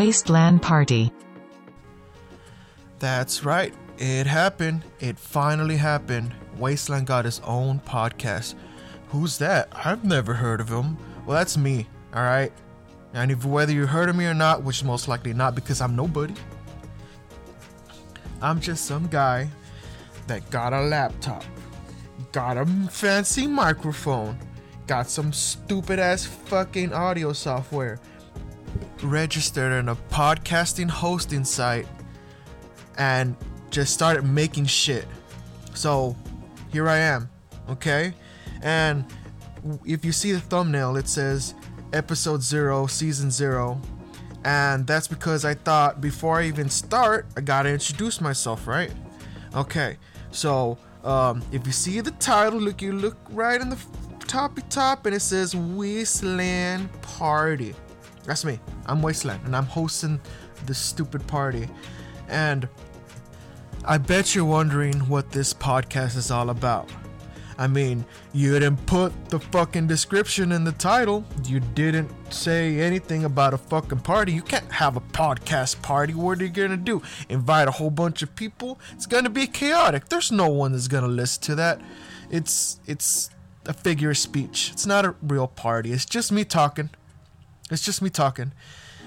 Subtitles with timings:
[0.00, 1.12] WaysteLAN Party.
[3.00, 3.74] That's right.
[3.98, 4.82] It happened.
[4.98, 6.34] It finally happened.
[6.58, 8.54] WaysteLAN got his own podcast.
[9.10, 9.68] Who's that?
[9.72, 10.96] I've never heard of him.
[11.26, 11.86] Well, that's me,
[12.16, 12.50] alright?
[13.12, 15.94] And if whether you heard of me or not, which most likely not because I'm
[15.94, 16.32] nobody,
[18.40, 19.50] I'm just some guy
[20.28, 21.44] that got a laptop,
[22.32, 24.38] got a fancy microphone,
[24.86, 28.00] got some stupid ass fucking audio software,
[29.02, 31.86] registered in a podcasting hosting site,
[32.98, 33.36] and
[33.70, 35.06] just started making shit.
[35.74, 36.16] So
[36.72, 37.30] here I am,
[37.68, 38.14] okay?
[38.62, 39.04] And
[39.84, 41.54] if you see the thumbnail, it says
[41.92, 43.80] episode zero, season zero.
[44.44, 48.90] And that's because I thought before I even start, I gotta introduce myself, right?
[49.54, 49.96] Okay,
[50.30, 53.78] so um, if you see the title, look, you look right in the
[54.26, 57.74] toppy top, and it says WaysteLAN Party.
[58.24, 58.60] That's me.
[58.90, 60.20] I'm WaysteLAN, and I'm hosting
[60.66, 61.68] this stupid party.
[62.28, 62.68] And
[63.84, 66.90] I bet you're wondering what this podcast is all about.
[67.56, 71.24] I mean, you didn't put the fucking description in the title.
[71.44, 74.32] You didn't say anything about a fucking party.
[74.32, 76.14] You can't have a podcast party.
[76.14, 77.02] What are you gonna do?
[77.28, 78.80] Invite a whole bunch of people?
[78.92, 80.08] It's gonna be chaotic.
[80.08, 81.80] There's no one that's gonna listen to that.
[82.30, 83.30] It's it's
[83.66, 84.70] a figure of speech.
[84.72, 85.92] It's not a real party.
[85.92, 86.90] It's just me talking.
[87.70, 88.52] It's just me talking.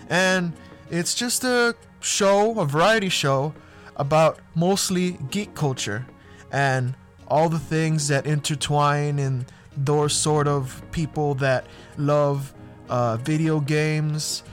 [0.10, 0.54] And
[0.90, 3.54] it's just a show, a variety show
[3.96, 6.06] about mostly geek culture
[6.52, 6.96] and
[7.28, 11.66] all the things that intertwine in those sort of people that
[11.98, 12.54] love
[12.90, 14.44] uh, video games,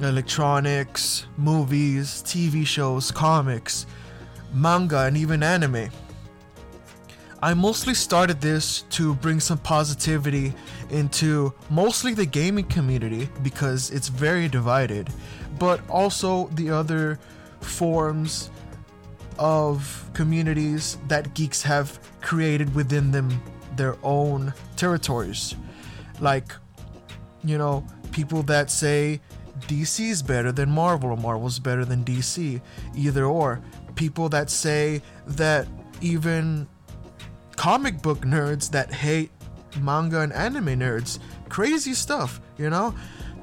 [0.00, 3.86] electronics, movies, TV shows, comics,
[4.52, 5.90] manga, and even anime.
[7.40, 10.52] I mostly started this to bring some positivity
[10.90, 15.08] into mostly the gaming community because it's very divided,
[15.56, 17.18] but also the other
[17.60, 18.50] forms
[19.38, 23.40] of communities that geeks have created within them
[23.76, 25.54] their own territories.
[26.18, 26.52] Like,
[27.44, 29.20] you know, people that say
[29.68, 32.60] DC is better than Marvel or Marvel's better than DC,
[32.96, 33.60] either or.
[33.94, 35.68] People that say that
[36.00, 36.66] even
[37.58, 39.30] comic book nerds that hate
[39.80, 42.94] manga and anime nerds, crazy stuff, you know?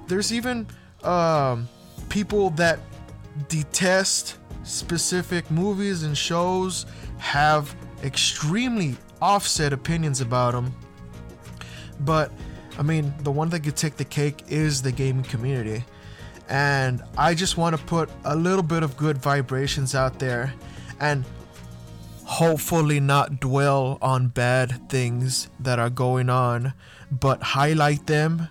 [0.07, 0.67] There's even
[1.03, 1.67] um,
[2.07, 2.79] people that
[3.49, 6.85] detest specific movies and shows
[7.17, 10.73] have extremely offset opinions about them.
[11.99, 12.31] But
[12.79, 15.83] I mean, the one that could take the cake is the gaming community.
[16.47, 20.53] And I just want to put a little bit of good vibrations out there
[21.01, 21.25] and
[22.25, 26.73] hopefully not dwell on bad things that are going on,
[27.11, 28.49] but highlight them,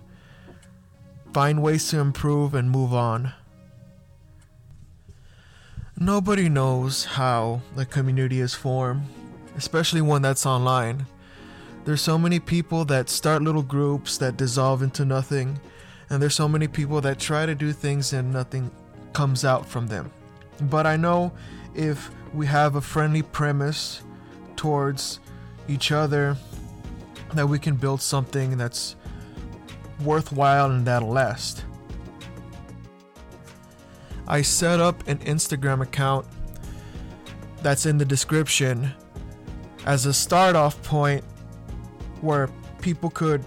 [1.32, 3.32] find ways to improve, and move on.
[5.98, 9.02] Nobody knows how the community is formed,
[9.56, 11.06] especially one that's online.
[11.84, 15.60] There's so many people that start little groups that dissolve into nothing,
[16.10, 18.70] and there's so many people that try to do things and nothing
[19.12, 20.10] comes out from them.
[20.60, 21.32] But I know
[21.74, 24.02] if we have a friendly premise
[24.56, 25.20] towards
[25.68, 26.36] each other,
[27.32, 28.96] that we can build something that's
[30.02, 31.64] worthwhile and that'll last.
[34.26, 36.26] I set up an Instagram account
[37.62, 38.92] that's in the description
[39.86, 41.24] as a start off point
[42.20, 42.48] where
[42.80, 43.44] people could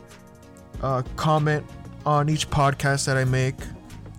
[0.81, 1.65] uh, comment
[2.05, 3.55] on each podcast that I make,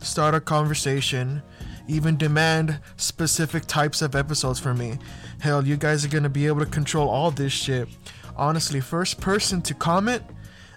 [0.00, 1.43] start a conversation,
[1.88, 4.99] even demand specific types of episodes from me.
[5.41, 7.88] Hell, you guys are gonna be able to control all this shit.
[8.37, 10.22] Honestly, first person to comment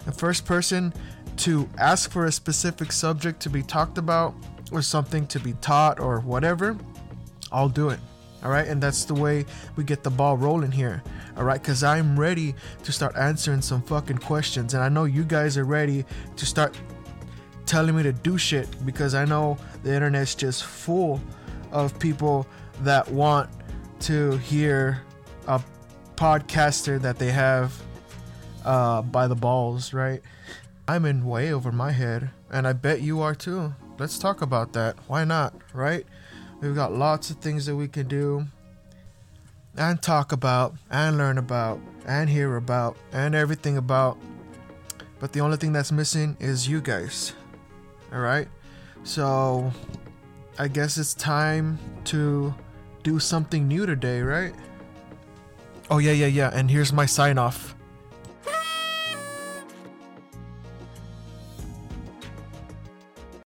[0.06, 0.92] and first person
[1.36, 4.34] to ask for a specific subject to be talked about
[4.72, 6.76] or something to be taught or whatever,
[7.52, 8.00] I'll do it.
[8.42, 9.44] All right, and that's the way
[9.76, 11.02] we get the ball rolling here.
[11.36, 15.22] All right, because I'm ready to start answering some fucking questions, and I know you
[15.22, 16.04] guys are ready
[16.36, 16.76] to start
[17.72, 21.20] telling me to do shit because I know the internet's just full
[21.72, 22.46] of people
[22.82, 23.50] that want
[24.00, 25.02] to hear
[25.48, 25.60] a
[26.14, 27.74] podcaster that they have
[28.64, 30.20] uh, by the balls, right?
[30.86, 34.72] I'm in way over my head, and I bet you are too let's talk about
[34.72, 34.96] that.
[35.06, 36.04] Why not, right?
[36.60, 38.46] We've got lots of things that we can do
[39.76, 44.18] and talk about and learn about and hear about and everything about.
[45.20, 47.32] But the only thing that's missing is you guys.
[48.12, 48.48] All right?
[49.04, 49.72] So
[50.58, 52.54] I guess it's time to
[53.02, 54.54] do something new today, right?
[55.90, 56.50] Oh, yeah, yeah, yeah.
[56.52, 57.74] And here's my sign off.